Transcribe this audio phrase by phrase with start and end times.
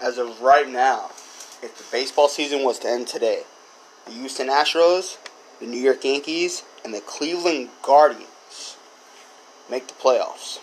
[0.00, 1.06] as of right now,
[1.62, 3.42] if the baseball season was to end today,
[4.06, 5.18] the Houston Astros,
[5.60, 8.76] the New York Yankees, and the Cleveland Guardians
[9.70, 10.60] make the playoffs.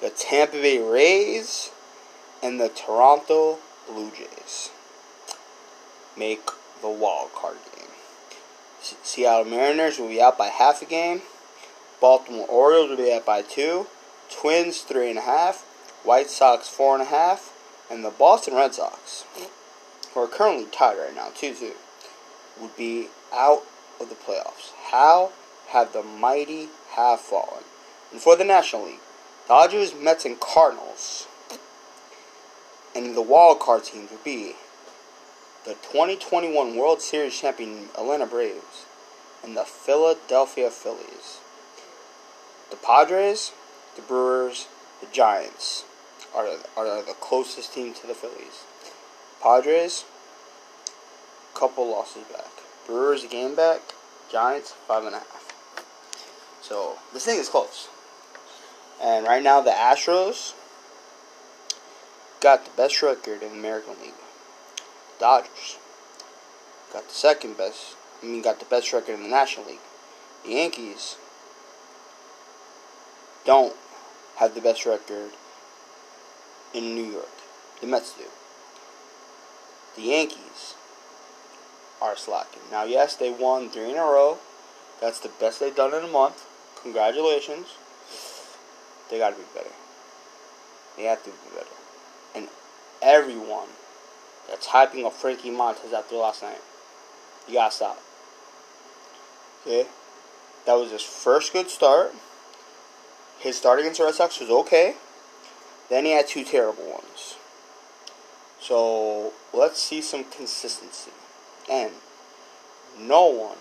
[0.00, 1.70] The Tampa Bay Rays
[2.42, 4.70] and the Toronto Blue Jays
[6.16, 6.46] make
[6.82, 7.88] the wild card game.
[8.80, 11.22] Seattle Mariners will be out by half a game.
[12.00, 13.86] Baltimore Orioles will be out by two.
[14.30, 15.62] Twins three and a half.
[16.04, 17.52] White Sox four and a half.
[17.90, 19.24] And the Boston Red Sox,
[20.12, 21.72] who are currently tied right now, 2 2,
[22.60, 23.62] would be out
[24.00, 24.72] of the playoffs.
[24.90, 25.32] How
[25.68, 27.64] have the mighty have fallen?
[28.10, 29.00] And for the National League,
[29.46, 31.28] Dodgers, Mets, and Cardinals.
[32.94, 34.54] And the wild card teams would be
[35.64, 38.86] the 2021 World Series champion Atlanta Braves,
[39.44, 41.40] and the Philadelphia Phillies.
[42.70, 43.52] The Padres,
[43.94, 44.66] the Brewers,
[45.00, 45.84] the Giants
[46.36, 48.64] are, are the closest team to the Phillies.
[49.42, 50.04] Padres,
[51.54, 52.50] couple losses back.
[52.86, 53.80] Brewers a game back.
[54.30, 55.52] Giants five and a half.
[56.60, 57.88] So this thing is close.
[59.02, 60.52] And right now the Astros
[62.40, 64.12] got the best record in the American League.
[65.18, 65.78] Dodgers
[66.92, 67.96] got the second best.
[68.22, 69.78] I mean, got the best record in the National League.
[70.44, 71.16] The Yankees
[73.44, 73.74] don't
[74.36, 75.30] have the best record
[76.76, 77.28] in New York.
[77.80, 78.24] The Mets do.
[79.96, 80.74] The Yankees
[82.00, 82.62] are slacking.
[82.70, 84.38] Now, yes, they won three in a row.
[85.00, 86.46] That's the best they've done in a month.
[86.82, 87.66] Congratulations.
[89.10, 89.70] They got to be better.
[90.96, 91.66] They have to be better.
[92.34, 92.48] And
[93.02, 93.68] everyone
[94.48, 96.60] that's hyping up Frankie Montas after last night.
[97.48, 97.98] You gotta stop.
[99.62, 99.86] Okay?
[100.66, 102.12] That was his first good start.
[103.38, 104.94] His start against the Red Sox was okay.
[105.88, 107.36] Then he had two terrible ones.
[108.60, 111.12] So let's see some consistency.
[111.70, 111.92] And
[112.98, 113.58] no one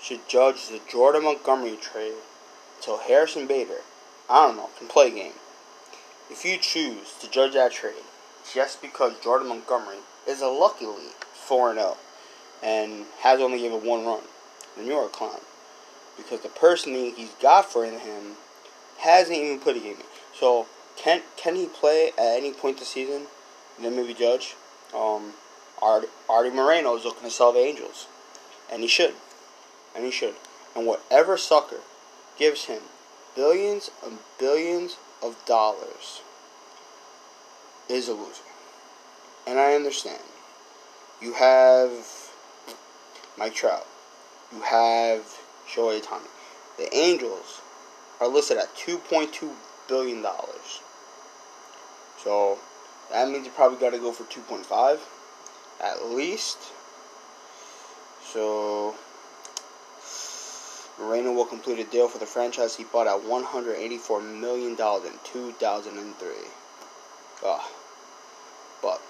[0.00, 2.14] should judge the Jordan Montgomery trade
[2.76, 3.80] until Harrison Bader,
[4.28, 5.32] I don't know, can play a game.
[6.30, 8.04] If you choose to judge that trade
[8.52, 11.96] just because Jordan Montgomery is a luckily 4 0
[12.62, 14.22] and has only given one run,
[14.76, 15.40] then you're a clown.
[16.16, 18.36] Because the person he's got for him
[18.98, 20.06] hasn't even put a game in.
[20.38, 23.26] So, can can he play at any point this season?
[23.80, 24.54] then maybe judge.
[24.94, 25.32] Um,
[25.82, 28.06] Art, Artie Moreno is looking to sell the Angels.
[28.70, 29.14] And he should.
[29.94, 30.34] And he should.
[30.74, 31.80] And whatever sucker
[32.38, 32.82] gives him
[33.34, 36.22] billions and billions of dollars
[37.88, 38.42] is a loser.
[39.46, 40.22] And I understand.
[41.20, 41.90] You have
[43.38, 43.86] Mike Trout.
[44.52, 45.22] You have
[45.68, 46.28] Shohei Ohtani.
[46.78, 47.60] The Angels
[48.20, 49.50] are listed at $2.2
[49.88, 50.24] billion.
[52.24, 52.58] So
[53.12, 54.98] that means you probably got to go for 2.5
[55.82, 56.58] at least.
[58.22, 58.94] So
[60.98, 64.76] Moreno will complete a deal for the franchise he bought at $184 million in
[65.24, 66.28] 2003.
[67.44, 67.70] Ah.
[68.80, 69.00] But,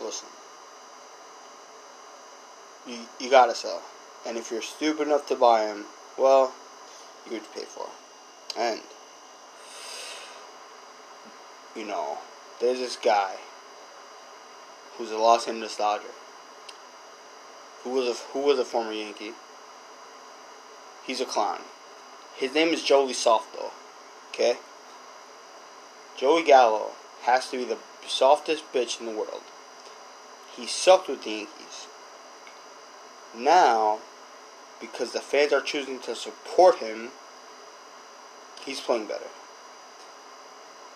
[0.00, 0.28] listen.
[2.86, 3.82] You, you gotta sell.
[4.26, 5.84] And if you're stupid enough to buy him,
[6.16, 6.52] well,
[7.26, 7.88] you would pay for
[8.58, 8.80] And,
[11.76, 12.18] you know,
[12.60, 13.36] there's this guy
[14.96, 16.04] who's a Los Angeles Dodger,
[17.82, 19.32] who was a, who was a former Yankee.
[21.06, 21.60] He's a clown.
[22.36, 23.70] His name is Joey Softball.
[24.30, 24.56] Okay?
[26.16, 26.92] Joey Gallo
[27.22, 29.42] has to be the softest bitch in the world.
[30.56, 31.86] He sucked with the Yankees.
[33.34, 34.00] Now,
[34.80, 37.10] because the fans are choosing to support him,
[38.64, 39.28] he's playing better.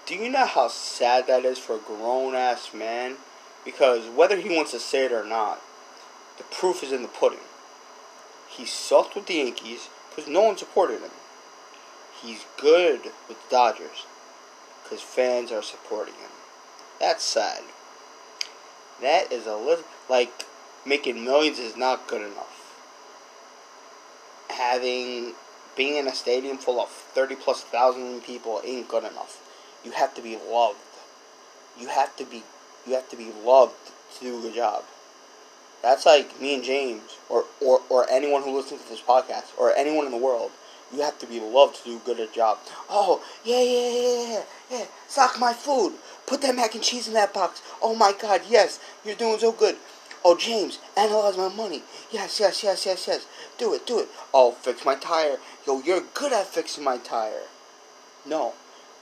[0.07, 3.17] Do you know how sad that is for a grown ass man?
[3.65, 5.63] Because whether he wants to say it or not,
[6.37, 7.39] the proof is in the pudding.
[8.49, 11.11] He sucked with the Yankees because no one supported him.
[12.21, 14.05] He's good with the Dodgers
[14.83, 16.31] because fans are supporting him.
[17.01, 17.63] That's sad.
[19.01, 20.45] That is a little like
[20.85, 22.75] making millions is not good enough.
[24.51, 25.33] Having
[25.77, 29.41] being in a stadium full of thirty plus thousand people ain't good enough.
[29.85, 30.79] You have to be loved.
[31.79, 32.43] You have to be
[32.87, 33.75] you have to be loved
[34.17, 34.85] to do a good job.
[35.83, 39.75] That's like me and James or, or, or anyone who listens to this podcast or
[39.75, 40.51] anyone in the world
[40.95, 42.59] you have to be loved to do a good at job.
[42.89, 44.87] Oh, yeah, yeah, yeah, yeah, yeah.
[45.09, 45.95] Sock my food.
[46.27, 47.63] Put that mac and cheese in that box.
[47.83, 48.79] Oh my god, yes.
[49.05, 49.77] You're doing so good.
[50.25, 51.83] Oh, James, analyze my money.
[52.11, 53.27] Yes, yes, yes, yes, yes.
[53.59, 54.09] Do it, do it.
[54.33, 55.37] Oh, fix my tire.
[55.67, 57.43] Yo, you're good at fixing my tire.
[58.25, 58.55] No,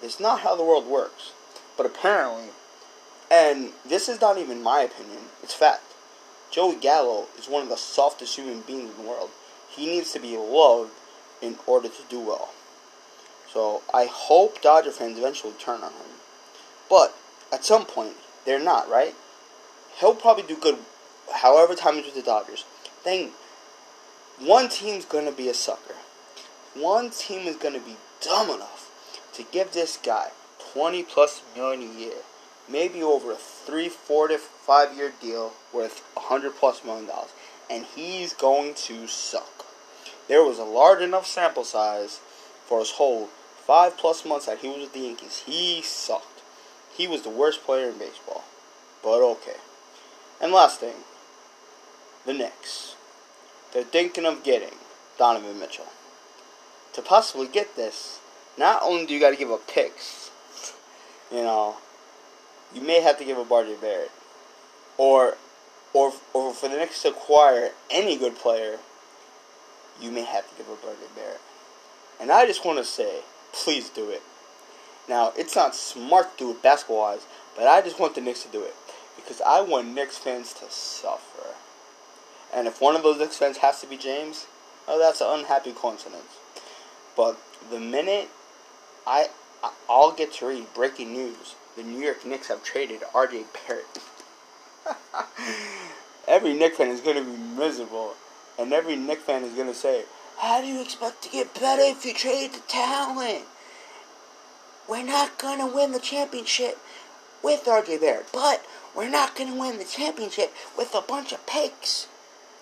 [0.03, 1.33] it's not how the world works.
[1.77, 2.51] But apparently,
[3.31, 5.95] And this is not even my opinion, it's fact.
[6.51, 9.31] Joey Gallo is one of the softest human beings in the world.
[9.71, 10.91] He needs to be loved
[11.41, 12.51] in order to do well.
[13.51, 16.21] So I hope Dodger fans eventually turn on him.
[16.91, 17.15] But
[17.51, 19.15] at some point, they're not, right?
[19.99, 20.79] He'll probably do good
[21.33, 22.67] however time he's with the Dodgers.
[23.03, 23.31] Then
[24.39, 25.95] one team's gonna be a sucker.
[26.75, 28.72] One team is gonna be dumb enough
[29.35, 30.31] to give this guy
[30.73, 32.19] 20 plus million a year,
[32.69, 37.31] maybe over a three, four to five year deal worth 100 plus million dollars,
[37.71, 39.67] and he's going to suck.
[40.29, 42.21] There was a large enough sample size
[42.67, 43.29] for his whole
[43.67, 45.43] five plus months that he was with the Yankees.
[45.47, 46.43] He sucked.
[46.97, 48.45] He was the worst player in baseball.
[49.03, 49.57] But okay.
[50.41, 50.95] And last thing,
[52.27, 52.97] the Knicks.
[53.73, 54.77] They're thinking of getting
[55.19, 55.87] Donovan Mitchell.
[56.95, 58.21] To possibly get this,
[58.59, 60.31] not only do you got to give up picks,
[61.31, 61.77] you know,
[62.75, 64.11] you may have to give up RJ Barrett,
[64.99, 65.37] or,
[65.93, 68.79] or, or for the Knicks to acquire any good player,
[70.01, 71.41] you may have to give up RJ Barrett.
[72.21, 73.21] And I just want to say,
[73.53, 74.23] please do it.
[75.09, 77.27] Now, it's not smart to do it basketball wise,
[77.57, 78.75] but I just want the Knicks to do it
[79.17, 81.49] because I want Knicks fans to suffer.
[82.55, 84.47] And if one of those Knicks fans has to be James,
[84.87, 86.39] oh, that's an unhappy coincidence.
[87.17, 87.39] But
[87.71, 88.29] the minute
[89.07, 89.29] I
[89.89, 93.45] I'll get to read breaking news, the New York Knicks have traded R.J.
[93.53, 93.99] Barrett.
[96.29, 98.15] every Knicks fan is going to be miserable,
[98.59, 100.05] and every Knicks fan is going to say,
[100.39, 103.45] "How do you expect to get better if you trade the talent?"
[104.89, 106.79] We're not going to win the championship
[107.43, 107.99] with R.J.
[107.99, 108.65] Barrett, but
[108.95, 112.09] we're not going to win the championship with a bunch of picks.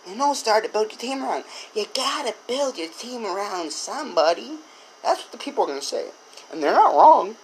[0.07, 1.45] You know, start to build your team around.
[1.75, 4.59] You gotta build your team around somebody.
[5.03, 6.07] That's what the people are gonna say.
[6.53, 7.37] And they're not wrong.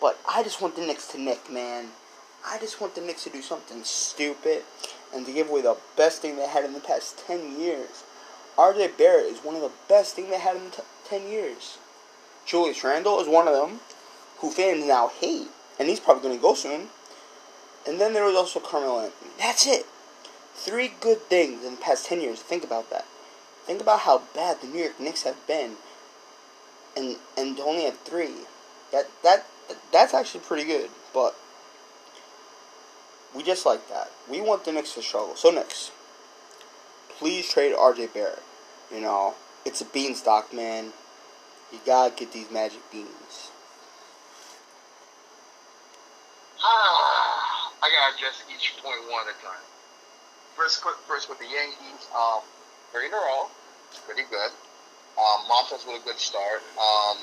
[0.00, 1.88] But I just want the Knicks to nick, man.
[2.46, 4.62] I just want the Knicks to do something stupid
[5.14, 8.04] and to give away the best thing they had in the past 10 years.
[8.56, 11.78] RJ Barrett is one of the best things they had in t- 10 years.
[12.46, 13.80] Julius Randle is one of them
[14.38, 15.48] who fans now hate,
[15.78, 16.88] and he's probably going to go soon.
[17.86, 19.30] And then there was also Carmelo Anthony.
[19.38, 19.86] That's it.
[20.54, 22.40] Three good things in the past 10 years.
[22.40, 23.06] Think about that.
[23.64, 25.76] Think about how bad the New York Knicks have been
[26.98, 28.34] and and only have three.
[28.92, 29.46] That that
[29.92, 31.36] that's actually pretty good, but
[33.34, 34.10] we just like that.
[34.28, 35.36] We want the Knicks to struggle.
[35.36, 35.92] So Knicks,
[37.18, 38.42] please trade RJ Barrett.
[38.92, 39.34] You know,
[39.64, 40.92] it's a beanstalk, man.
[41.72, 43.50] You gotta get these magic beans.
[46.64, 49.62] Ah, I gotta address each point one at a time.
[50.56, 52.40] First, first with the Yankees, um,
[52.92, 53.46] three in a row,
[54.06, 54.50] pretty good.
[55.18, 56.62] Um, Montas with a good start.
[56.78, 57.18] Um,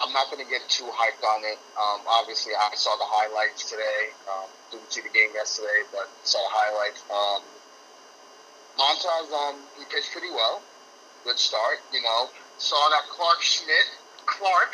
[0.00, 1.60] I'm not going to get too hyped on it.
[1.76, 4.16] Um, obviously, I saw the highlights today.
[4.24, 7.04] Um, didn't see the game yesterday, but saw the highlights.
[7.12, 7.44] Um,
[8.80, 10.62] Montas, um, he pitched pretty well.
[11.24, 12.30] Good start, you know.
[12.56, 13.88] Saw that Clarke Schmidt,
[14.24, 14.72] Clark,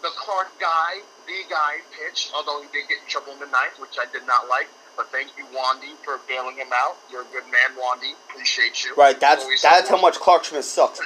[0.00, 3.76] the Clark guy, the guy pitch, although he did get in trouble in the ninth,
[3.76, 4.68] which I did not like.
[4.96, 6.96] But thank you, Wandy, for bailing him out.
[7.10, 8.12] You're a good man, Wandy.
[8.28, 8.94] Appreciate you.
[8.96, 11.00] Right, that's that's how much Clarke Schmidt sucks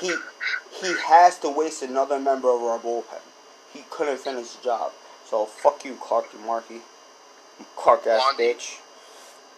[0.00, 0.14] he
[0.80, 3.20] he has to waste another member of our bullpen.
[3.72, 4.92] He couldn't finish the job.
[5.28, 6.80] So fuck you, Clark Markey.
[7.76, 8.78] Clark ass Wandy, bitch.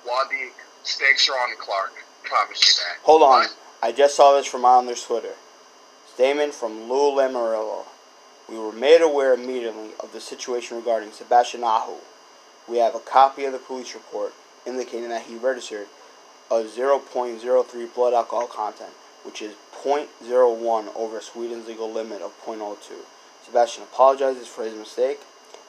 [0.07, 0.51] Wandy,
[0.85, 1.93] stakes are on Clark.
[2.25, 3.05] Promise you that.
[3.05, 3.47] Hold on.
[3.83, 5.35] I just saw this from Islanders Twitter.
[6.15, 7.85] Statement from Lou Lamoriello.
[8.49, 11.99] We were made aware immediately of the situation regarding Sebastian Aho.
[12.67, 14.35] We have a copy of the police report
[14.67, 15.87] indicating that he registered
[16.51, 18.93] a 0.03 blood alcohol content
[19.29, 19.53] which is
[19.85, 22.97] 0.01 over Sweden's legal limit of 0.02.
[23.45, 25.21] Sebastian apologizes for his mistake,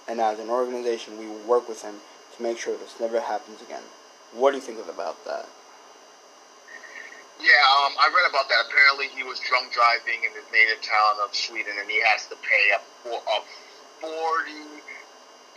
[0.08, 1.96] and as an organization, we will work with him
[2.38, 3.84] to make sure this never happens again.
[4.32, 5.44] What do you think about that?
[7.36, 8.72] Yeah, um, I read about that.
[8.72, 12.40] Apparently, he was drunk driving in his native town of Sweden, and he has to
[12.40, 13.38] pay a, a
[14.00, 14.80] forty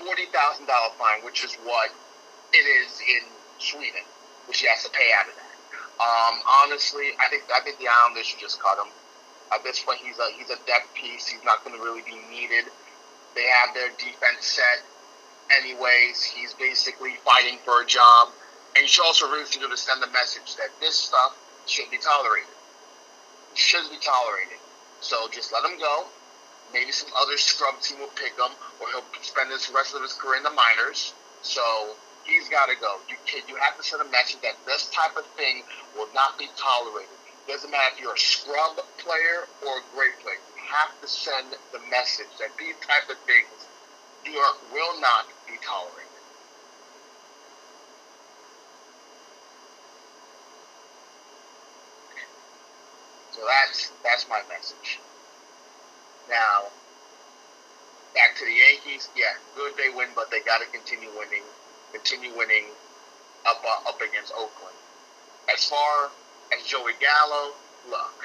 [0.02, 1.94] forty thousand dollar fine, which is what
[2.50, 3.22] it is in
[3.62, 4.02] Sweden,
[4.50, 5.51] which he has to pay out of that.
[6.00, 8.90] Um, honestly, I think I think the Islanders should just cut him.
[9.52, 11.28] At this point, he's a he's a depth piece.
[11.28, 12.70] He's not going to really be needed.
[13.34, 14.84] They have their defense set,
[15.50, 16.22] anyways.
[16.22, 18.28] He's basically fighting for a job,
[18.76, 22.48] and you should also really to send the message that this stuff should be tolerated.
[23.54, 24.58] Should be tolerated.
[25.00, 26.06] So just let him go.
[26.72, 30.14] Maybe some other scrub team will pick him, or he'll spend his rest of his
[30.14, 31.12] career in the minors.
[31.42, 32.98] So He's got to go.
[33.08, 35.62] You can, you have to send a message that this type of thing
[35.96, 37.10] will not be tolerated.
[37.48, 40.38] Doesn't matter if you're a scrub player or a great player.
[40.54, 43.50] You have to send the message that these type of things
[44.24, 46.12] do or will not be tolerated.
[53.32, 55.00] So that's that's my message.
[56.28, 56.70] Now,
[58.14, 59.08] back to the Yankees.
[59.16, 61.42] Yeah, good they win, but they got to continue winning.
[61.92, 62.64] Continue winning
[63.46, 64.76] up uh, up against Oakland.
[65.52, 66.10] As far
[66.56, 67.52] as Joey Gallo,
[67.90, 68.24] look.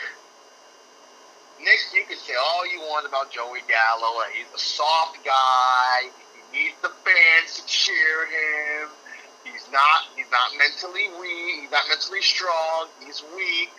[1.60, 4.22] Nick, you can say all you want about Joey Gallo.
[4.32, 6.10] He's a soft guy.
[6.36, 8.90] He needs the fans to cheer him.
[9.44, 10.06] He's not.
[10.16, 11.62] He's not mentally weak.
[11.66, 12.88] He's not mentally strong.
[13.04, 13.74] He's weak.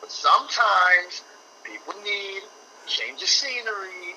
[0.00, 1.22] But sometimes
[1.64, 2.42] people need
[2.86, 4.16] change of scenery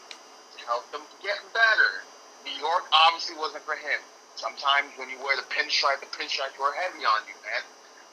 [0.57, 2.01] to help them get better.
[2.45, 3.99] New York obviously wasn't for him.
[4.35, 7.63] Sometimes when you wear the pinstripe, the pinstripes were heavy on you, man.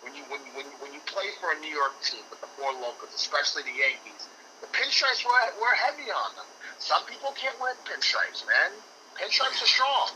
[0.02, 2.40] When you when you when you, when you play for a New York team with
[2.40, 4.26] the four locals, especially the Yankees,
[4.60, 6.46] the pinstripes were were heavy on them.
[6.78, 8.70] Some people can't wear pinstripes, man.
[9.18, 10.10] Pinstripes are strong.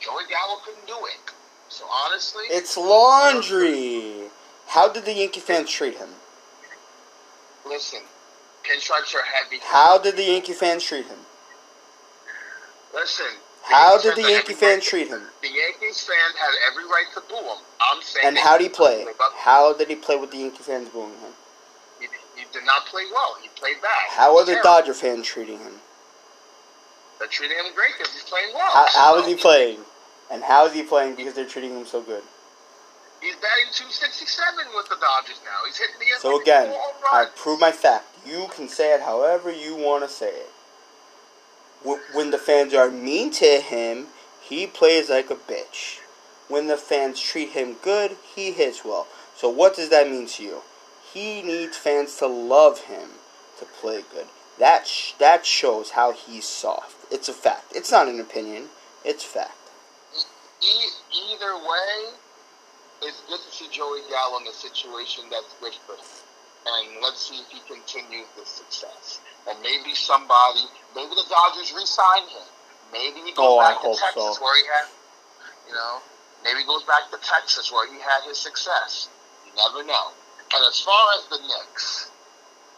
[0.00, 1.32] Joey Gallo couldn't do it.
[1.68, 4.28] So honestly, It's laundry.
[4.66, 6.08] How did the Yankee fans treat him?
[7.66, 8.00] listen,
[8.62, 9.58] pinstripes are heavy.
[9.62, 11.18] How did the Yankee fans treat him?
[12.94, 13.26] Listen.
[13.64, 15.22] How did the Yankee fans right- treat him?
[15.40, 17.58] The Yankees fan had every right to boo him.
[17.80, 18.26] I'm saying.
[18.28, 18.98] And how did he play?
[18.98, 21.32] not live up- How did he play with the Yankee fans booing him?
[22.00, 22.06] He,
[22.36, 23.36] he did not play well.
[23.40, 23.90] He played bad.
[24.10, 25.80] How are the Dodger fans treating him?
[27.18, 28.70] They're treating him great because he's playing well.
[28.70, 29.80] How, how is he playing?
[30.30, 32.22] And how is he playing because they're treating him so good?
[33.20, 35.64] He's batting 267 with the Dodgers now.
[35.66, 36.74] He's hitting the So again,
[37.12, 38.04] I prove my fact.
[38.26, 40.50] You can say it however you want to say it.
[41.86, 44.08] Wh- When the fans are mean to him,
[44.40, 46.00] he plays like a bitch.
[46.48, 49.06] When the fans treat him good, he hits well.
[49.36, 50.62] So what does that mean to you?
[51.12, 53.10] He needs fans to love him
[53.58, 54.26] to play good.
[54.58, 56.96] That sh- that shows how he's soft.
[57.12, 57.72] It's a fact.
[57.74, 58.68] It's not an opinion.
[59.04, 59.56] It's fact.
[60.62, 60.90] E-
[61.32, 62.14] either way,
[63.02, 66.33] it's good to see Joey Gallo in a situation that's good for him.
[66.64, 69.20] And let's see if he continues this success.
[69.48, 70.64] And maybe somebody,
[70.96, 72.48] maybe the Dodgers re-sign him.
[72.92, 74.42] Maybe he goes Oh, I back to Texas so.
[74.42, 74.88] where he had,
[75.68, 76.00] you know,
[76.42, 79.08] maybe he goes back to Texas where he had his success.
[79.44, 80.12] You never know.
[80.54, 82.10] And as far as the Knicks,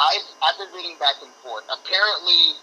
[0.01, 1.65] I've, I've been reading back and forth.
[1.71, 2.59] Apparently,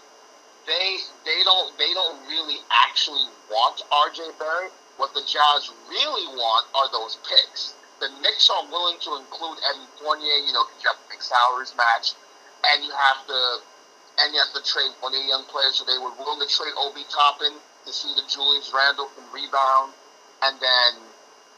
[0.66, 4.72] they they don't they don't really actually want RJ Barrett.
[4.96, 7.74] What the Jazz really want are those picks.
[8.00, 11.74] The Knicks are willing to include Evan Fournier, you know, you have to make salaries
[11.76, 12.12] match,
[12.66, 13.40] and you have to
[14.18, 15.78] and you have to trade one of the young players.
[15.78, 19.92] So they were willing to trade Obi Toppin to see the Julius Randle can rebound,
[20.42, 20.90] and then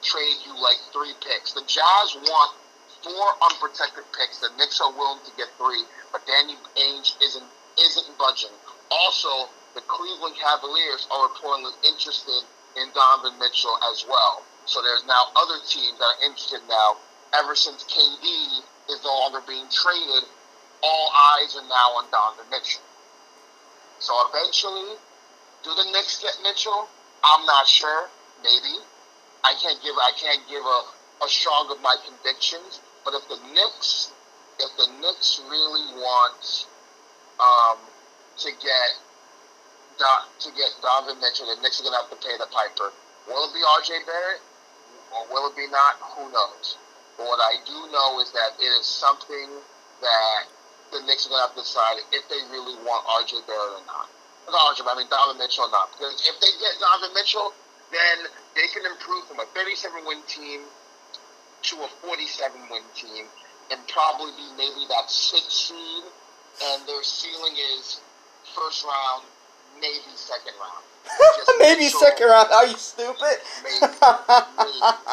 [0.02, 1.52] trade you like three picks.
[1.52, 2.56] The Jazz want
[3.02, 4.38] four unprotected picks.
[4.40, 8.54] The Knicks are willing to get three, but Danny Ainge isn't isn't budging.
[8.90, 12.42] Also, the Cleveland Cavaliers are reportedly interested
[12.76, 14.42] in Donovan Mitchell as well.
[14.66, 16.98] So there's now other teams that are interested now.
[17.34, 18.26] Ever since KD
[18.90, 20.26] is no longer being traded,
[20.82, 22.82] all eyes are now on Donovan Mitchell.
[23.98, 24.98] So eventually,
[25.62, 26.88] do the Knicks get Mitchell?
[27.22, 28.10] I'm not sure.
[28.42, 28.82] Maybe.
[29.44, 30.80] I can't give I can't give a,
[31.24, 32.80] a strong of my convictions.
[33.04, 34.10] But if the Knicks
[34.58, 36.66] if the Knicks really want
[37.38, 37.78] um,
[38.38, 38.90] to get
[39.98, 42.90] Don, to get Donovan Mitchell, the Knicks are gonna have to pay the piper.
[43.28, 44.42] Will it be RJ Barrett
[45.12, 45.98] or will it be not?
[46.16, 46.78] Who knows?
[47.16, 49.48] But what I do know is that it is something
[50.00, 50.42] that
[50.92, 54.08] the Knicks are gonna have to decide if they really want RJ Barrett or not.
[54.46, 55.90] Not RJ, I mean Donovan Mitchell or not.
[55.92, 57.52] Because if they get Donovan Mitchell,
[57.90, 60.60] then they can improve from a 37 win team
[61.62, 63.26] to a 47 win team
[63.70, 66.04] and probably be maybe that six seed.
[66.62, 68.00] And their ceiling is
[68.54, 69.24] first round,
[69.80, 70.84] maybe second round.
[71.66, 72.48] Just Maybe Mitchell, second round.
[72.52, 73.36] Are you stupid?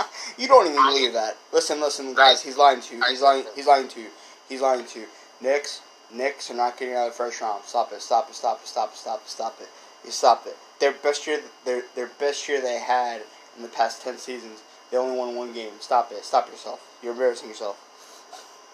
[0.38, 1.38] You don't even believe that.
[1.54, 2.42] Listen, listen, guys.
[2.42, 3.04] He's lying to you.
[3.08, 3.46] He's lying.
[3.56, 4.10] He's lying to you.
[4.50, 5.06] He's lying to you.
[5.42, 5.82] Knicks,
[6.12, 7.64] Knicks are not getting out of the first round.
[7.66, 8.02] Stop it.
[8.02, 8.36] Stop it.
[8.36, 8.66] Stop it.
[8.66, 8.98] Stop it.
[8.98, 9.30] Stop it.
[9.30, 9.70] Stop it.
[10.04, 10.58] You stop it.
[10.80, 11.42] Their best year.
[11.66, 13.22] Their their best year they had
[13.56, 14.64] in the past ten seasons.
[14.92, 15.74] They only won one game.
[15.80, 16.26] Stop it.
[16.26, 16.82] Stop yourself.
[17.02, 17.78] You're embarrassing yourself.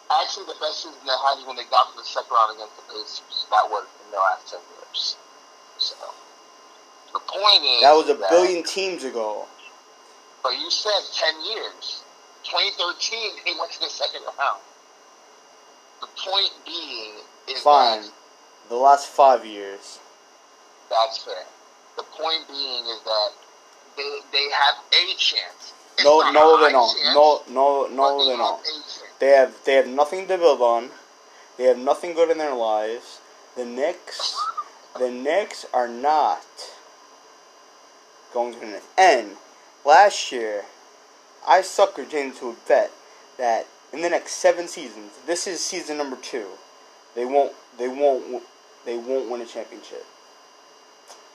[0.10, 2.76] Actually, the best season they had is when they got to the second round against
[2.78, 3.46] the Pacers.
[3.52, 5.18] That was in the last 10 years.
[5.78, 5.96] So,
[7.14, 7.82] the point is.
[7.82, 9.46] That was a that- billion teams ago.
[10.44, 12.04] But you said 10 years.
[12.44, 14.62] 2013, they went to the second round.
[16.02, 17.12] The point being
[17.48, 18.02] is Fine.
[18.04, 18.12] that
[18.70, 20.00] The last five years.
[20.90, 21.44] that's fair.
[21.98, 23.30] The point being is that
[23.98, 25.74] they, they have a chance.
[25.96, 26.96] It's No, no, they don't.
[26.98, 28.64] chance, No, no, no, they have don't.
[29.20, 30.92] They have they have nothing to build on.
[31.58, 33.20] They have nothing good in their lives.
[33.58, 34.38] The Knicks,
[34.98, 36.46] the Knicks are not
[38.34, 38.82] going to.
[38.98, 39.32] And
[39.86, 40.64] last year,
[41.48, 42.92] I suckered into a bet
[43.38, 46.48] that in the next seven seasons, this is season number two.
[47.16, 48.44] they won't they won't
[48.86, 50.06] they won't win a championship.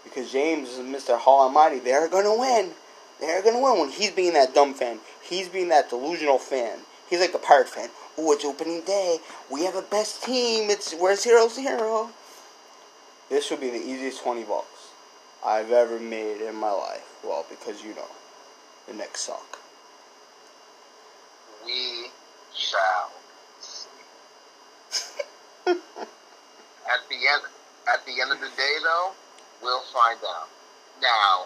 [0.04, 1.18] Because James is Mr.
[1.18, 1.78] Hall Almighty.
[1.78, 2.72] They're gonna win.
[3.20, 4.98] They're gonna win when he's being that dumb fan.
[5.22, 6.78] He's being that delusional fan.
[7.08, 7.88] He's like a pirate fan.
[8.18, 9.18] Oh, it's opening day.
[9.50, 10.70] We have a best team.
[10.70, 12.10] It's we're zero zero.
[13.30, 14.73] This should be the easiest twenty bucks
[15.46, 17.04] I've ever made in my life.
[17.22, 18.08] Well, because you know,
[18.88, 19.58] the Knicks suck.
[21.66, 22.08] We
[22.54, 23.12] shall
[23.60, 23.88] see.
[25.66, 25.76] at
[27.08, 27.42] the end,
[27.92, 29.12] at the end of the day, though,
[29.62, 30.48] we'll find out.
[31.02, 31.44] Now,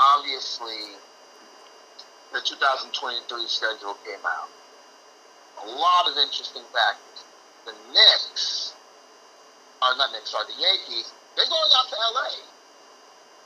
[0.00, 0.98] obviously,
[2.32, 4.50] the 2023 schedule came out.
[5.62, 7.22] A lot of interesting factors.
[7.66, 8.74] The Knicks,
[9.80, 12.61] or not Knicks, sorry, the Yankees, they're going out to LA.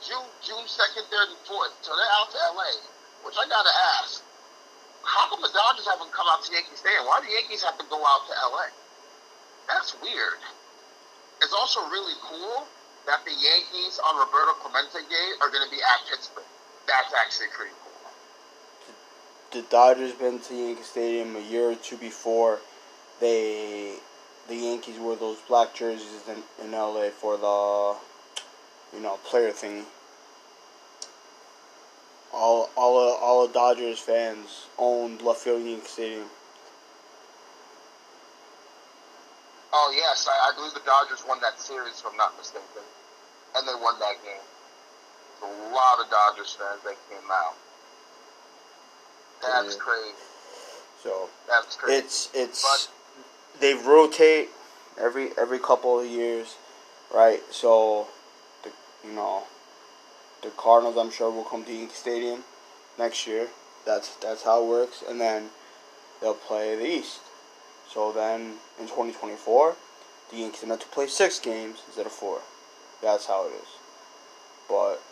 [0.05, 1.73] June June second, third, and fourth.
[1.81, 2.71] So they're out to LA.
[3.25, 4.23] Which I gotta ask.
[5.03, 7.07] How come the Dodgers haven't come out to Yankee Stadium?
[7.07, 8.71] Why do the Yankees have to go out to LA?
[9.69, 10.43] That's weird.
[11.43, 12.67] It's also really cool
[13.07, 16.45] that the Yankees on Roberto Clemente Day are to be at Pittsburgh.
[16.87, 18.11] That's actually pretty cool.
[19.53, 22.59] The Dodgers been to Yankee Stadium a year or two before.
[23.21, 23.97] They
[24.49, 27.97] the Yankees wore those black jerseys in, in LA for the
[28.97, 29.85] you know player thing.
[32.33, 36.27] All all of, all the Dodgers fans owned Yankee Stadium.
[39.73, 42.83] Oh yes, I, I believe the Dodgers won that series, if I'm not mistaken,
[43.57, 44.41] and they won that game.
[45.41, 47.55] There's a lot of Dodgers fans that came out.
[49.43, 49.81] That's Yeah.
[49.81, 50.15] crazy.
[51.03, 51.99] So That's crazy.
[51.99, 54.51] it's it's But- they rotate
[54.99, 56.55] every every couple of years,
[57.11, 57.43] right?
[57.53, 58.09] So
[59.07, 59.45] you know
[60.43, 62.45] the Cardinals I'm sure will come to Yankee Stadium
[62.99, 63.49] next year.
[63.85, 65.51] That's that's how it works, and then
[66.21, 67.21] they'll play the East.
[67.89, 69.77] So then in 2024,
[70.31, 72.41] the Yankees are meant to play six games instead of four.
[73.03, 73.69] That's how it is.
[74.69, 75.03] But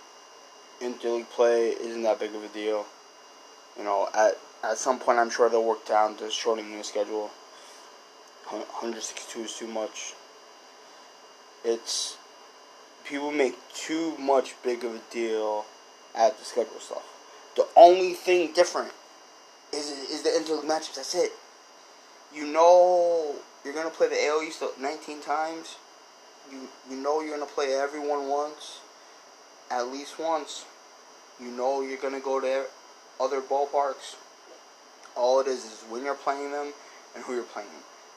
[0.80, 2.86] interleague play isn't that big of a deal.
[3.78, 7.30] You know, at at some point, I'm sure they'll work down to shortening the schedule.
[8.48, 10.14] 162 is too much.
[11.64, 12.18] It's
[13.04, 15.64] people make too much big of a deal
[16.14, 17.02] at the schedule stuff.
[17.56, 18.92] The only thing different
[19.72, 20.96] is is the interleague matchups.
[20.96, 21.32] That's it.
[22.34, 25.76] You know you're gonna play the AL East 19 times.
[26.50, 28.80] You you know you're gonna play everyone once,
[29.70, 30.64] at least once.
[31.40, 32.66] You know you're gonna go to
[33.20, 34.16] other ballparks.
[35.16, 36.72] All it is is when you're playing them
[37.14, 37.68] and who you're playing.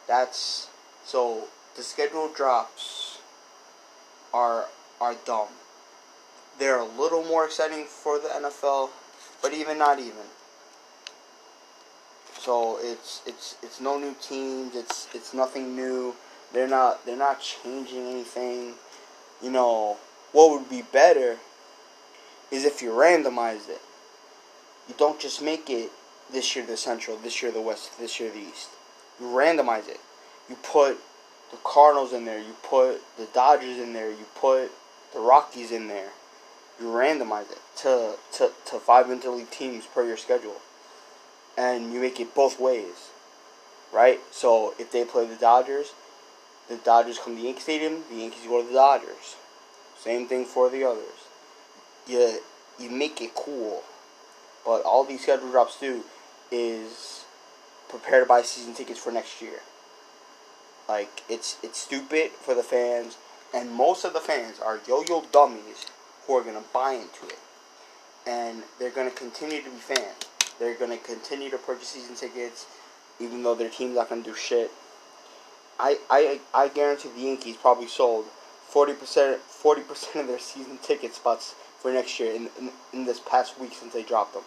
[0.07, 0.67] That's
[1.05, 1.45] so
[1.75, 3.19] the schedule drops
[4.33, 4.65] are
[4.99, 5.49] are dumb.
[6.59, 8.89] They're a little more exciting for the NFL,
[9.41, 10.25] but even not even.
[12.39, 14.75] So it's it's it's no new teams.
[14.75, 16.15] It's it's nothing new.
[16.53, 18.73] They're not they're not changing anything.
[19.41, 19.97] You know
[20.31, 21.37] what would be better
[22.51, 23.81] is if you randomize it.
[24.87, 25.91] You don't just make it
[26.31, 28.69] this year the Central, this year the West, this year the East.
[29.19, 29.99] You randomize it.
[30.49, 30.97] You put
[31.51, 32.39] the Cardinals in there.
[32.39, 34.09] You put the Dodgers in there.
[34.09, 34.71] You put
[35.13, 36.09] the Rockies in there.
[36.79, 40.61] You randomize it to to, to five interleague teams per your schedule,
[41.57, 43.09] and you make it both ways,
[43.91, 44.19] right?
[44.31, 45.93] So if they play the Dodgers,
[46.69, 48.03] the Dodgers come to the Yankee Stadium.
[48.09, 49.35] The Yankees go to the Dodgers.
[49.99, 51.27] Same thing for the others.
[52.07, 52.39] You
[52.79, 53.83] you make it cool,
[54.63, 56.03] but all these schedule drops do
[56.51, 57.25] is
[57.89, 59.59] prepare to buy season tickets for next year.
[60.87, 63.17] Like it's it's stupid for the fans,
[63.53, 65.85] and most of the fans are yo-yo dummies
[66.25, 67.39] who are gonna buy into it,
[68.25, 70.25] and they're gonna continue to be fans.
[70.59, 72.65] They're gonna continue to purchase season tickets,
[73.19, 74.71] even though their team's not gonna do shit.
[75.79, 78.25] I I I guarantee the Yankees probably sold
[78.67, 83.05] forty percent forty percent of their season ticket spots for next year in, in in
[83.05, 84.43] this past week since they dropped them,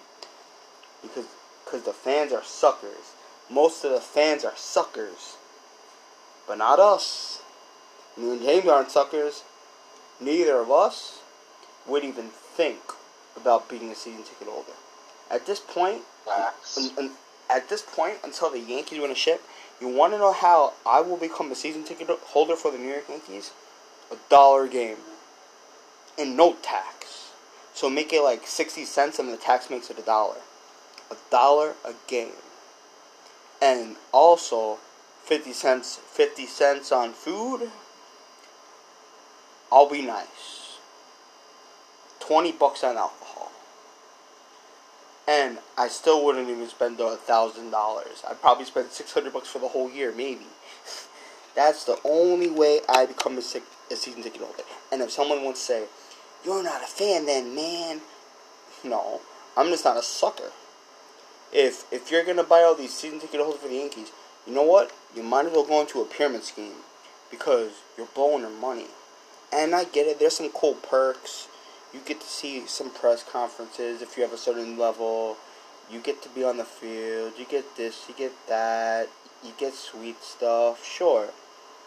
[1.02, 1.26] because
[1.64, 3.14] because the fans are suckers.
[3.48, 5.36] Most of the fans are suckers.
[6.46, 7.42] But not us.
[8.20, 9.44] Me and James aren't suckers.
[10.20, 11.20] Neither of us
[11.86, 12.80] would even think
[13.34, 14.72] about being a season ticket holder.
[15.30, 16.02] At this point,
[16.76, 17.12] un- un-
[17.48, 19.42] at this point, until the Yankees win a ship,
[19.80, 22.90] you want to know how I will become a season ticket holder for the New
[22.90, 23.52] York Yankees?
[24.12, 24.98] A dollar a game.
[26.18, 27.30] And no tax.
[27.72, 30.36] So make it like 60 cents and the tax makes it a dollar.
[31.10, 32.32] A dollar a game.
[33.62, 34.78] And also
[35.24, 37.70] 50 cents 50 cents on food.
[39.72, 40.78] I'll be nice.
[42.20, 43.50] 20 bucks on alcohol.
[45.28, 48.22] And I still wouldn't even spend a thousand dollars.
[48.28, 50.46] I'd probably spend six hundred bucks for the whole year, maybe.
[51.54, 54.64] That's the only way I become a, sick, a season ticket holder.
[54.90, 55.84] And if someone wants to say,
[56.44, 58.00] "You're not a fan, then man,"
[58.82, 59.20] no,
[59.56, 60.50] I'm just not a sucker.
[61.52, 64.10] If if you're gonna buy all these season ticket holders for the Yankees,
[64.46, 64.90] you know what?
[65.14, 66.82] You might as well go into a pyramid scheme
[67.30, 68.86] because you're blowing their money.
[69.52, 70.18] And I get it.
[70.18, 71.48] There's some cool perks.
[71.92, 75.36] You get to see some press conferences if you have a certain level.
[75.90, 77.32] You get to be on the field.
[77.36, 78.04] You get this.
[78.08, 79.08] You get that.
[79.42, 80.84] You get sweet stuff.
[80.84, 81.30] Sure,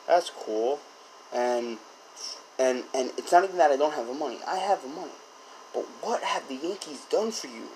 [0.08, 0.80] that's cool.
[1.34, 1.78] And
[2.60, 4.39] and and it's not even that I don't have the money.
[4.47, 5.12] I have the money.
[5.73, 7.69] But what have the Yankees done for you?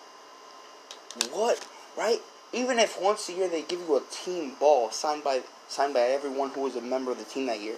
[1.32, 1.66] What,
[1.98, 2.20] right?
[2.54, 6.02] Even if once a year they give you a team ball signed by signed by
[6.02, 7.76] everyone who was a member of the team that year.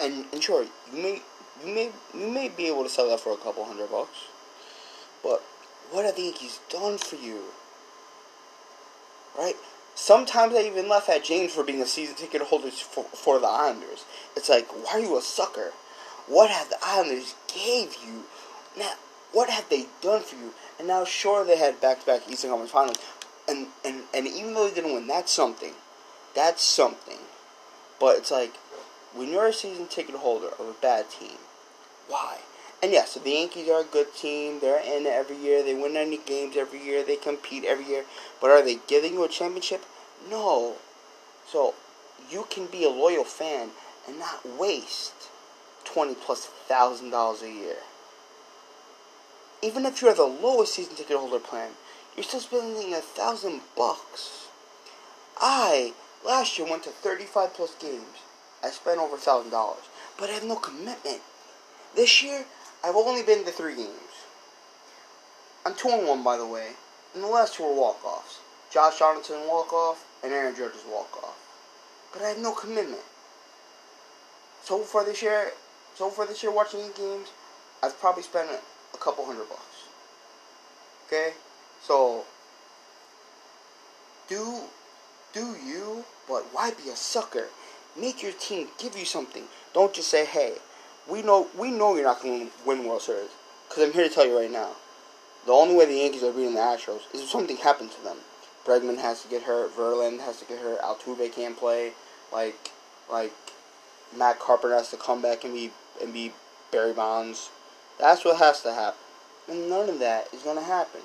[0.00, 1.22] And and sure, you may
[1.64, 4.24] you may you may be able to sell that for a couple hundred bucks.
[5.22, 5.42] But
[5.90, 7.42] what have the Yankees done for you?
[9.38, 9.54] Right?
[9.94, 13.46] Sometimes I even laugh at James for being a season ticket holder for, for the
[13.46, 14.04] Islanders.
[14.34, 15.72] It's like, why are you a sucker?
[16.26, 18.24] What have the Islanders gave you?
[18.78, 18.92] Now,
[19.32, 20.54] what have they done for you?
[20.78, 22.98] And now, sure, they had back-to-back Eastern Conference Finals,
[23.48, 25.74] and and and even though they didn't win, that's something.
[26.34, 27.18] That's something.
[27.98, 28.54] But it's like,
[29.14, 31.38] when you're a season ticket holder of a bad team,
[32.08, 32.38] why?
[32.82, 34.60] And yes, the Yankees are a good team.
[34.60, 35.62] They're in every year.
[35.62, 37.04] They win any games every year.
[37.04, 38.04] They compete every year.
[38.40, 39.84] But are they giving you a championship?
[40.30, 40.76] No.
[41.46, 41.74] So
[42.30, 43.70] you can be a loyal fan
[44.08, 45.28] and not waste
[45.84, 47.76] twenty plus thousand dollars a year.
[49.62, 51.72] Even if you're the lowest season ticket holder plan,
[52.16, 54.48] you're still spending a thousand bucks.
[55.38, 55.92] I
[56.24, 58.22] last year went to 35 plus games.
[58.62, 59.84] I spent over thousand dollars,
[60.18, 61.20] but I have no commitment.
[61.94, 62.44] This year,
[62.84, 64.26] I've only been to three games.
[65.64, 66.68] I'm two and one, by the way,
[67.14, 68.40] and the last two were walk offs.
[68.70, 71.36] Josh Donaldson walk off and Aaron Judge's walk off.
[72.12, 73.02] But I have no commitment.
[74.62, 75.52] So far this year,
[75.94, 77.28] so far this year watching games,
[77.82, 78.48] I've probably spent
[78.94, 79.88] a couple hundred bucks.
[81.06, 81.32] Okay,
[81.82, 82.24] so
[84.28, 84.60] do
[85.32, 86.04] do you?
[86.28, 87.48] But why be a sucker?
[87.98, 89.44] Make your team give you something.
[89.72, 90.54] Don't just say, "Hey,
[91.08, 93.30] we know we know you're not going to win World Series."
[93.68, 94.70] Because I'm here to tell you right now,
[95.46, 98.18] the only way the Yankees are beating the Astros is if something happens to them.
[98.64, 99.74] Bregman has to get hurt.
[99.76, 100.80] Verlander has to get hurt.
[100.82, 101.92] Altuve can't play.
[102.32, 102.70] Like,
[103.10, 103.32] like
[104.16, 106.32] Matt Carpenter has to come back and be and be
[106.70, 107.50] Barry Bonds.
[107.98, 109.00] That's what has to happen.
[109.48, 111.00] And none of that is going to happen.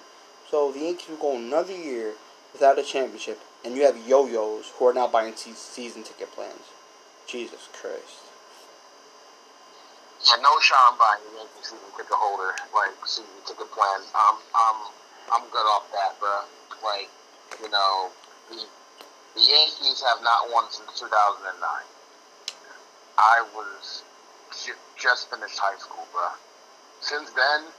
[0.49, 2.13] So the Yankees will go another year
[2.53, 6.74] without a championship, and you have yo-yos who are now buying season ticket plans.
[7.27, 8.25] Jesus Christ.
[10.25, 14.01] Yeah, no on buying a Yankee season ticket holder, like season ticket plan.
[14.13, 14.79] Um, I'm
[15.33, 16.45] I'm good off that, bro.
[16.81, 17.09] Like,
[17.61, 18.09] you know,
[18.49, 18.61] the
[19.35, 21.49] the Yankees have not won since 2009.
[23.17, 24.03] I was
[24.65, 26.29] j- just finished high school, bro.
[27.01, 27.69] Since then,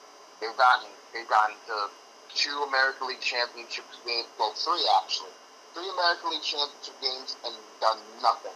[0.40, 1.90] they've gotten they've gotten to
[2.34, 5.32] two American League Championships games, well, three actually,
[5.74, 8.54] three American League Championship games, and done nothing,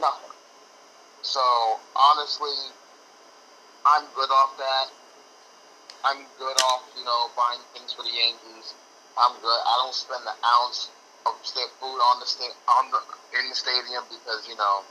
[0.00, 0.34] nothing.
[1.22, 1.40] So
[1.96, 2.72] honestly,
[3.86, 4.88] I'm good off that.
[6.04, 8.74] I'm good off, you know, buying things for the Yankees.
[9.16, 9.60] I'm good.
[9.64, 10.90] I don't spend an ounce
[11.24, 13.00] of food on the sta- on the
[13.40, 14.84] in the stadium because you know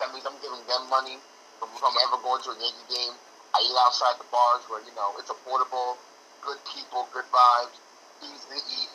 [0.00, 1.20] that means I'm giving them money.
[1.60, 3.14] If I'm ever going to a Yankee game,
[3.52, 6.00] I eat outside the bars where you know it's affordable,
[6.40, 7.76] good people, good vibes,
[8.24, 8.92] easy to eat,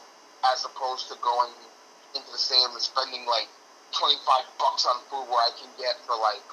[0.49, 1.53] as opposed to going
[2.15, 3.49] into the stadium and spending like
[3.93, 6.43] 25 bucks on food where I can get for like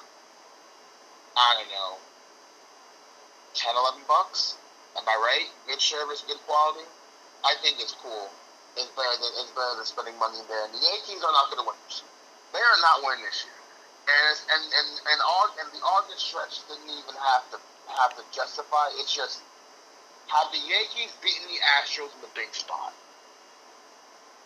[1.37, 1.97] I don't know
[3.53, 4.55] 10, 11 bucks.
[4.95, 5.47] Am I right?
[5.67, 6.87] Good service, good quality.
[7.43, 8.29] I think it's cool.
[8.75, 10.63] It's better than it's better than spending money there.
[10.67, 12.11] And the Yankees are not going to win this year.
[12.55, 13.59] They are not winning this year.
[14.07, 17.57] And and and and all and the August stretch didn't even have to
[17.91, 18.91] have to justify.
[18.99, 19.43] It's just
[20.31, 22.93] have the Yankees beaten the Astros in the big spot?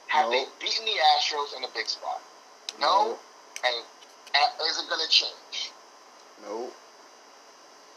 [0.07, 2.21] Have they beaten the Astros in a big spot?
[2.79, 3.17] No.
[3.63, 3.83] And
[4.67, 5.71] is it going to change?
[6.43, 6.71] No.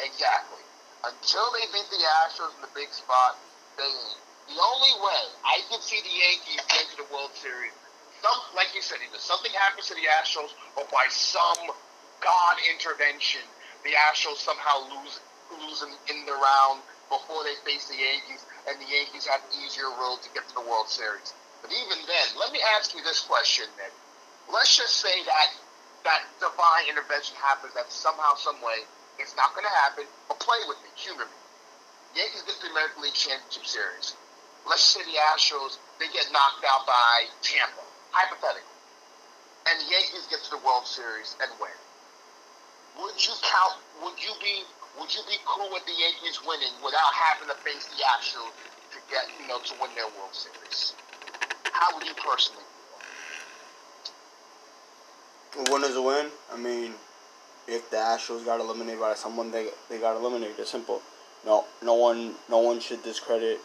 [0.00, 0.62] Exactly.
[1.04, 3.38] Until they beat the Astros in the big spot,
[3.76, 3.90] they.
[4.48, 7.76] The only way I can see the Yankees get to the World Series,
[8.24, 11.68] some like you said, either something happens to the Astros or by some
[12.24, 13.44] God intervention,
[13.84, 15.20] the Astros somehow lose
[15.52, 16.80] lose in, in the round
[17.12, 20.54] before they face the Yankees, and the Yankees have an easier road to get to
[20.54, 21.32] the World Series.
[21.60, 23.92] But even then, let me ask you this question, Nick.
[24.52, 25.48] Let's just say that
[26.04, 28.86] that divine intervention happens that somehow, some way,
[29.18, 30.04] it's not going to happen.
[30.28, 31.38] But play with me, humor me.
[32.16, 34.16] Yankees get the American League Championship Series
[34.68, 38.76] let's say the Astros, they get knocked out by Tampa, hypothetically.
[39.66, 41.72] and the Yankees get to the World Series and win,
[43.00, 43.80] would you count?
[44.04, 44.64] Would you be?
[44.98, 48.50] Would you be cool with the Yankees winning without having to face the Astros
[48.90, 50.94] to get you know to win their World Series?
[51.70, 52.66] How would you personally
[55.56, 56.26] A win is a win.
[56.52, 56.92] I mean,
[57.66, 60.58] if the Astros got eliminated by someone, they they got eliminated.
[60.58, 61.00] It's simple.
[61.46, 63.60] No, no one, no one should discredit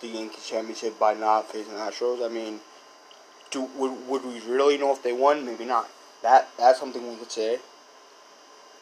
[0.00, 2.24] the Yankees championship by not facing the Astros.
[2.24, 2.60] I mean,
[3.50, 5.44] do would, would we really know if they won?
[5.44, 5.88] Maybe not.
[6.22, 7.58] That that's something we could say.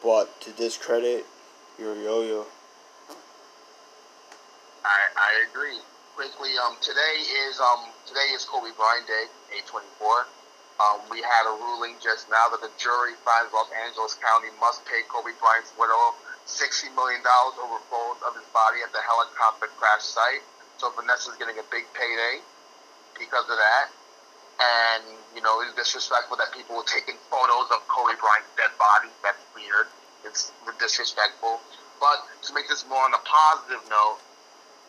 [0.03, 1.25] But to discredit
[1.79, 2.45] your yo-yo.
[4.83, 5.77] I, I agree.
[6.15, 9.25] Quickly, um, today is um today is Kobe Bryant Day,
[9.55, 10.25] eight twenty four.
[10.81, 14.81] Um, we had a ruling just now that the jury finds Los Angeles County must
[14.89, 16.17] pay Kobe Bryant's widow
[16.49, 20.41] sixty million dollars over photos of his body at the helicopter crash site.
[20.81, 22.41] So Vanessa's getting a big payday
[23.13, 23.93] because of that.
[24.57, 25.05] And,
[25.37, 29.13] you know, it's disrespectful that people were taking photos of Kobe Bryant's dead body.
[29.21, 29.85] That's weird.
[30.25, 30.49] It's
[30.81, 31.61] disrespectful.
[32.01, 34.17] But to make this more on a positive note,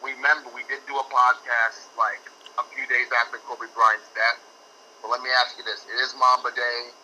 [0.00, 2.20] remember we did do a podcast like
[2.56, 4.40] a few days after Kobe Bryant's death.
[5.02, 6.94] But let me ask you this: It is Mamba Day.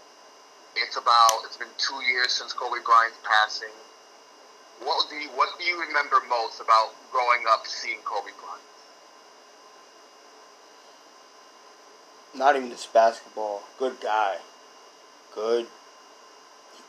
[0.77, 1.43] It's about.
[1.45, 3.75] It's been two years since Kobe Bryant's passing.
[4.81, 8.63] What do you What do you remember most about growing up seeing Kobe Bryant?
[12.35, 13.65] Not even just basketball.
[13.79, 14.37] Good guy.
[15.35, 15.67] Good.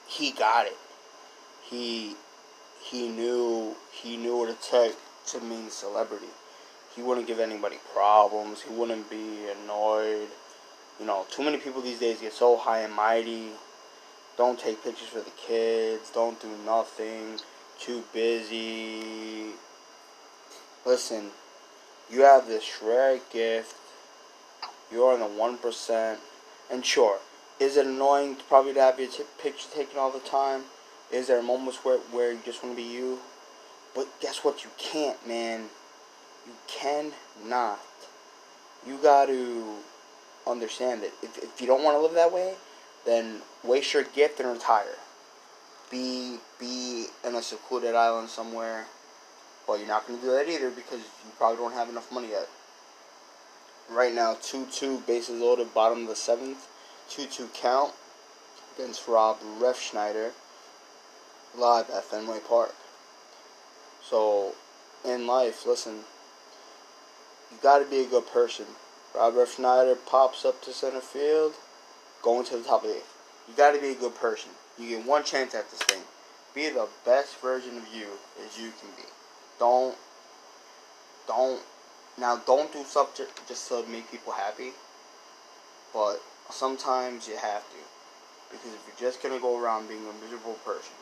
[0.05, 0.77] He got it.
[1.63, 2.15] He
[2.81, 4.95] he knew he knew what it took
[5.27, 6.29] to mean celebrity.
[6.95, 8.61] He wouldn't give anybody problems.
[8.61, 10.27] He wouldn't be annoyed.
[10.99, 13.49] You know, too many people these days get so high and mighty.
[14.37, 16.09] Don't take pictures for the kids.
[16.11, 17.39] Don't do nothing.
[17.79, 19.51] Too busy.
[20.85, 21.31] Listen,
[22.11, 23.75] you have this rare gift.
[24.91, 26.19] You're in the one percent.
[26.71, 27.19] And sure,
[27.59, 30.63] is it annoying probably to have your t- picture taken all the time?
[31.11, 33.19] Is there moments where where you just want to be you?
[33.95, 34.63] But guess what?
[34.63, 35.65] You can't, man.
[36.45, 37.79] You cannot.
[38.85, 39.75] You got to
[40.47, 41.13] understand it.
[41.21, 42.55] If, if you don't want to live that way,
[43.05, 44.95] then waste your gift and retire.
[45.89, 48.85] Be be in a secluded island somewhere.
[49.67, 52.29] Well, you're not going to do that either because you probably don't have enough money
[52.29, 52.47] yet.
[53.89, 56.67] Right now, 2-2 bases loaded, bottom of the seventh.
[57.09, 57.93] 2-2 count
[58.75, 60.31] against Rob Refsnyder
[61.57, 62.75] live at Fenway Park.
[64.01, 64.53] So,
[65.05, 65.99] in life, listen,
[67.51, 68.65] you got to be a good person.
[69.15, 71.53] Rob Refsnyder pops up to center field,
[72.21, 73.13] going to the top of the eighth.
[73.47, 74.51] You got to be a good person.
[74.77, 76.01] You get one chance at this thing.
[76.53, 78.07] Be the best version of you
[78.45, 79.03] as you can be.
[79.57, 79.95] Don't,
[81.27, 81.61] don't,
[82.17, 84.71] now don't do stuff just to make people happy.
[85.93, 87.81] But sometimes you have to.
[88.51, 90.93] Because if you're just to go around being a miserable person,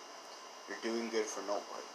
[0.68, 1.88] you're doing good for nobody.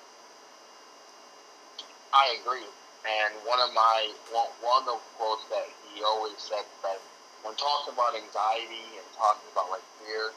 [2.12, 2.68] I agree.
[3.02, 6.98] And one of my one, one of the quotes that he always said that
[7.42, 10.32] when talking about anxiety and talking about like fear,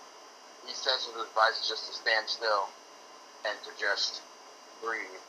[0.65, 2.68] he says his advice is just to stand still
[3.46, 4.22] and to just
[4.82, 5.22] breathe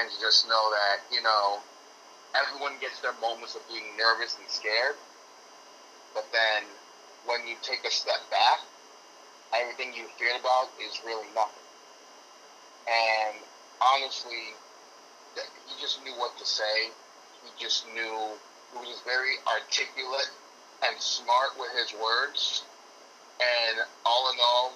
[0.00, 1.60] and to just know that you know
[2.34, 4.96] everyone gets their moments of being nervous and scared,
[6.14, 6.64] but then
[7.26, 8.60] when you take a step back,
[9.54, 11.66] everything you feared about is really nothing.
[12.88, 13.36] And
[13.80, 14.56] honestly,
[15.36, 16.88] he just knew what to say.
[17.44, 18.32] He just knew
[18.72, 20.30] he was very articulate
[20.84, 22.62] and smart with his words.
[23.40, 24.72] And all in all,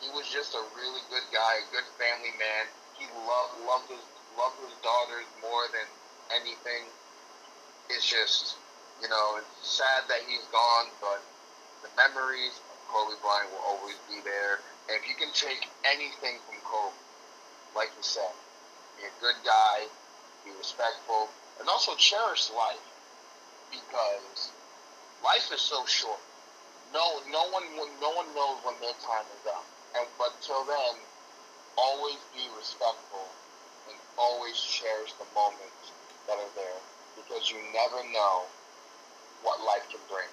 [0.00, 2.64] he was just a really good guy, a good family man.
[2.96, 4.04] He loved loved his
[4.38, 5.84] loved his daughters more than
[6.32, 6.86] anything.
[7.90, 8.56] It's just,
[9.02, 11.20] you know, it's sad that he's gone, but
[11.82, 14.62] the memories of Kobe Bryant will always be there.
[14.86, 16.94] And if you can take anything from Kobe,
[17.74, 18.30] like you said,
[18.96, 19.90] be a good guy,
[20.46, 21.28] be respectful,
[21.58, 22.89] and also cherish life
[23.70, 24.50] because
[25.24, 26.20] life is so short.
[26.92, 27.64] No, no one,
[28.00, 29.64] no one knows when their time is up.
[29.96, 30.98] And but till then,
[31.78, 33.26] always be respectful
[33.88, 35.94] and always cherish the moments
[36.26, 36.80] that are there
[37.16, 38.42] because you never know
[39.42, 40.28] what life can bring.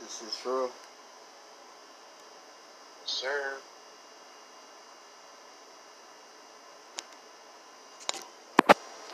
[0.00, 0.70] This is true.
[3.06, 3.56] Sir.